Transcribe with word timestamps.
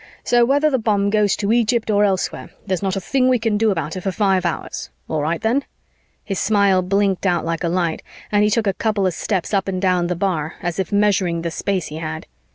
"So, 0.23 0.43
whether 0.45 0.71
the 0.71 0.79
bomb 0.79 1.11
goes 1.11 1.35
to 1.35 1.51
Egypt 1.53 1.91
or 1.91 2.03
elsewhere, 2.03 2.49
there's 2.65 2.81
not 2.81 2.95
a 2.95 2.99
thing 2.99 3.29
we 3.29 3.37
can 3.37 3.55
do 3.55 3.69
about 3.69 3.95
it 3.95 4.01
for 4.01 4.11
five 4.11 4.47
hours. 4.47 4.89
All 5.07 5.21
right 5.21 5.39
then!" 5.39 5.63
His 6.23 6.39
smile 6.39 6.81
blinked 6.81 7.27
out 7.27 7.45
like 7.45 7.63
a 7.63 7.69
light 7.69 8.01
and 8.31 8.43
he 8.43 8.49
took 8.49 8.65
a 8.65 8.73
couple 8.73 9.05
of 9.05 9.13
steps 9.13 9.53
up 9.53 9.67
and 9.67 9.79
down 9.79 10.07
the 10.07 10.15
bar, 10.15 10.55
as 10.63 10.79
if 10.79 10.91
measuring 10.91 11.43
the 11.43 11.51
space 11.51 11.85
he 11.89 11.97
had. 11.97 12.25